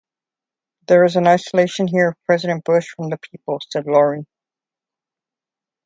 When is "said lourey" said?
3.71-4.25